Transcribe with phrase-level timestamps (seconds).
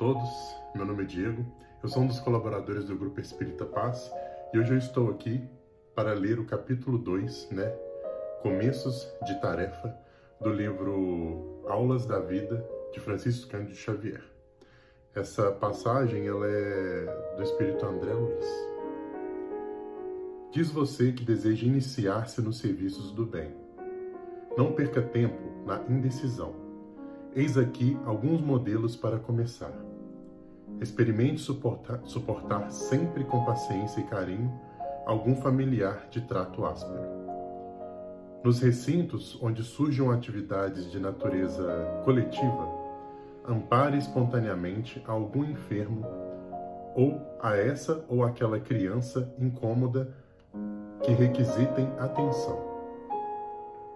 [0.00, 1.44] todos, meu nome é Diego,
[1.82, 4.10] eu sou um dos colaboradores do Grupo Espírita Paz
[4.50, 5.46] e hoje eu estou aqui
[5.94, 7.70] para ler o capítulo 2, né,
[8.40, 9.94] Começos de Tarefa,
[10.40, 14.22] do livro Aulas da Vida, de Francisco Cândido Xavier.
[15.14, 18.46] Essa passagem ela é do Espírito André Luiz.
[20.50, 23.54] Diz você que deseja iniciar-se nos serviços do bem.
[24.56, 26.54] Não perca tempo na indecisão.
[27.36, 29.89] Eis aqui alguns modelos para começar.
[30.80, 34.52] Experimente suportar, suportar sempre com paciência e carinho
[35.06, 37.00] algum familiar de trato áspero.
[38.44, 42.68] Nos recintos onde surjam atividades de natureza coletiva,
[43.46, 46.06] ampare espontaneamente algum enfermo
[46.94, 50.14] ou a essa ou aquela criança incômoda
[51.02, 52.58] que requisitem atenção.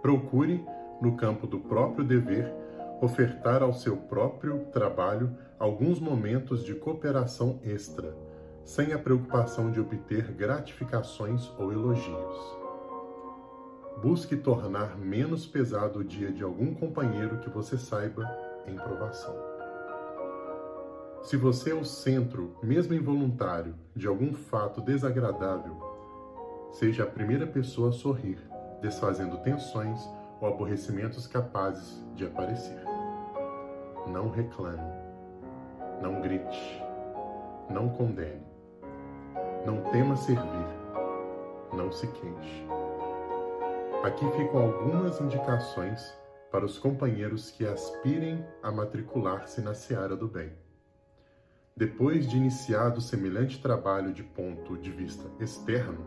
[0.03, 0.65] Procure,
[1.01, 2.53] no campo do próprio dever,
[3.01, 8.15] ofertar ao seu próprio trabalho alguns momentos de cooperação extra,
[8.65, 12.65] sem a preocupação de obter gratificações ou elogios.
[14.03, 18.29] Busque tornar menos pesado o dia de algum companheiro que você saiba
[18.67, 19.35] em provação.
[21.23, 25.75] Se você é o centro, mesmo involuntário, de algum fato desagradável,
[26.73, 28.39] seja a primeira pessoa a sorrir,
[28.83, 30.07] desfazendo tensões
[30.41, 32.83] ou aborrecimentos capazes de aparecer.
[34.07, 34.93] Não reclame,
[36.03, 36.83] não grite,
[37.71, 38.47] não condene,
[39.65, 40.67] não tema servir,
[41.73, 42.67] não se queixe.
[44.03, 46.15] Aqui ficam algumas indicações
[46.51, 50.53] para os companheiros que aspirem a matricular-se na seara do bem.
[51.77, 55.99] Depois de iniciado semelhante trabalho de ponto de vista externo,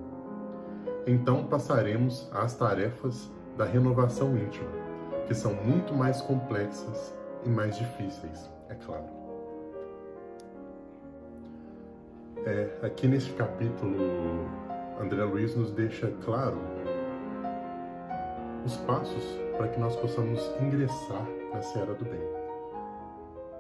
[1.06, 4.70] então passaremos às tarefas da renovação íntima,
[5.28, 7.14] que são muito mais complexas
[7.44, 9.06] e mais difíceis, é claro.
[12.46, 13.98] É, aqui neste capítulo,
[15.02, 16.58] André Luiz nos deixa claro
[18.64, 19.24] os passos
[19.58, 22.22] para que nós possamos ingressar na seara do bem.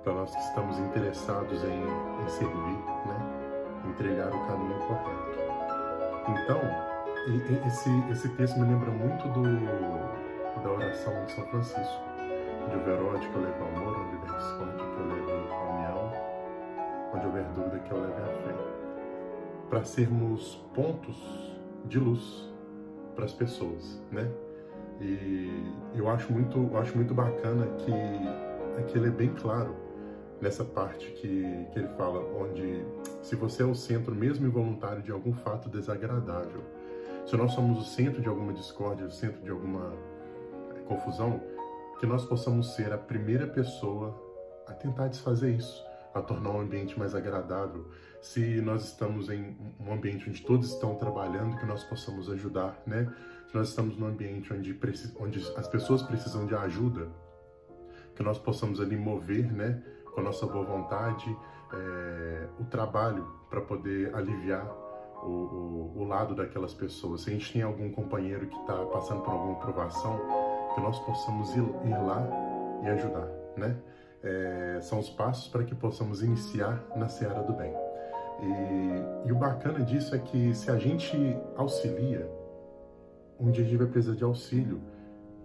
[0.03, 1.83] Para nós que estamos interessados em,
[2.23, 3.37] em servir, né?
[3.85, 5.37] em trilhar o caminho correto.
[6.29, 6.96] Então,
[7.65, 9.43] esse, esse texto me lembra muito do,
[10.63, 12.03] da oração de São Francisco,
[12.65, 16.11] onde houver ódio que eu leve amor, onde houver discórdia que eu leve a união,
[17.13, 18.55] onde houver dúvida que eu leve a fé.
[19.69, 22.49] Para sermos pontos de luz
[23.15, 24.29] para as pessoas, né?
[25.01, 27.91] E eu acho muito, eu acho muito bacana que
[28.79, 29.75] aqui ele é bem claro
[30.39, 32.85] nessa parte que, que ele fala, onde
[33.21, 36.61] se você é o centro, mesmo involuntário, de algum fato desagradável,
[37.27, 39.93] se nós somos o centro de alguma discórdia, o centro de alguma
[40.75, 41.41] eh, confusão,
[41.99, 44.17] que nós possamos ser a primeira pessoa
[44.65, 45.83] a tentar desfazer isso,
[46.13, 47.85] a tornar o ambiente mais agradável.
[48.21, 53.13] Se nós estamos em um ambiente onde todos estão trabalhando, que nós possamos ajudar, né?
[53.49, 54.79] Se nós estamos num ambiente onde,
[55.19, 57.09] onde as pessoas precisam de ajuda,
[58.15, 59.83] que nós possamos ali mover, né,
[60.13, 61.37] com a nossa boa vontade,
[61.73, 64.86] é, o trabalho para poder aliviar
[65.23, 67.21] o, o, o, lado daquelas pessoas.
[67.21, 70.19] Se a gente tem algum companheiro que está passando por alguma provação,
[70.73, 72.27] que nós possamos ir, ir lá
[72.83, 73.75] e ajudar, né?
[74.23, 77.73] É, são os passos para que possamos iniciar na seara do bem.
[78.41, 81.15] E, e, o bacana disso é que se a gente
[81.55, 82.29] auxilia,
[83.39, 84.81] um dia a gente vai precisar de auxílio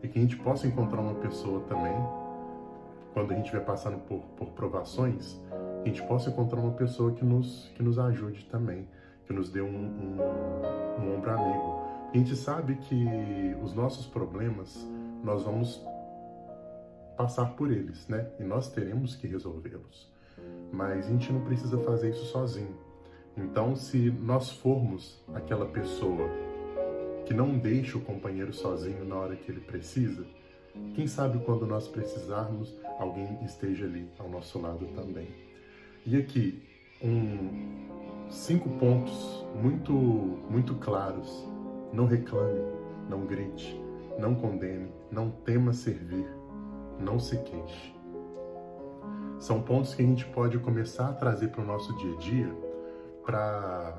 [0.03, 1.95] e que a gente possa encontrar uma pessoa também,
[3.15, 5.39] quando a gente vai passando por, por provações,
[5.83, 8.87] a gente possa encontrar uma pessoa que nos, que nos ajude também
[9.27, 11.83] que nos dê um, um, um ombro amigo.
[12.13, 13.07] A gente sabe que
[13.63, 14.87] os nossos problemas,
[15.25, 15.83] nós vamos
[17.17, 18.29] passar por eles, né?
[18.39, 20.11] E nós teremos que resolvê-los.
[20.73, 22.77] Mas a gente não precisa fazer isso sozinho.
[23.37, 26.29] Então, se nós formos aquela pessoa
[27.25, 30.27] que não deixa o companheiro sozinho na hora que ele precisa,
[30.95, 35.29] quem sabe quando nós precisarmos, alguém esteja ali ao nosso lado também.
[36.05, 36.63] E aqui,
[37.03, 38.02] um,
[38.33, 41.47] cinco pontos muito, muito claros.
[41.93, 42.63] Não reclame,
[43.09, 43.79] não grite,
[44.19, 46.27] não condene, não tema servir,
[46.99, 47.95] não se queixe.
[49.39, 52.57] São pontos que a gente pode começar a trazer para o nosso dia a dia
[53.25, 53.99] para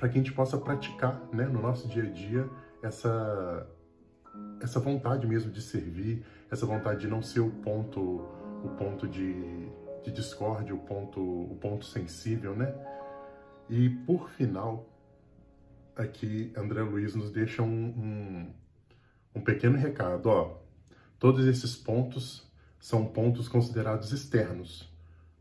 [0.00, 2.48] que a gente possa praticar né, no nosso dia a dia
[2.82, 3.66] essa,
[4.60, 8.00] essa vontade mesmo de servir, essa vontade de não ser o ponto,
[8.64, 9.70] o ponto de,
[10.02, 12.74] de discórdia, o ponto, o ponto sensível, né?
[13.68, 14.88] E por final,
[15.96, 18.54] aqui André Luiz nos deixa um, um,
[19.34, 20.26] um pequeno recado.
[20.26, 20.58] Ó,
[21.18, 24.92] todos esses pontos são pontos considerados externos,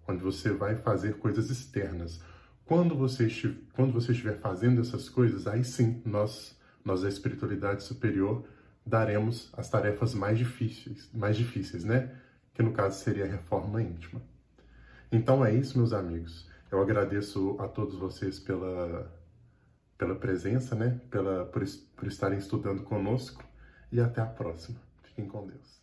[0.08, 2.22] onde você vai fazer coisas externas.
[2.66, 7.84] Quando você, estiver, quando você estiver fazendo essas coisas, aí sim, nós, nós da espiritualidade
[7.84, 8.46] superior,
[8.86, 12.16] daremos as tarefas mais difíceis, mais difíceis, né?
[12.54, 14.22] Que no caso seria a reforma íntima.
[15.12, 16.48] Então é isso, meus amigos.
[16.72, 19.12] Eu agradeço a todos vocês pela,
[19.98, 21.02] pela presença, né?
[21.10, 21.62] Pela, por,
[21.98, 23.44] por estarem estudando conosco
[23.92, 24.80] e até a próxima.
[25.04, 25.81] Fiquem com Deus.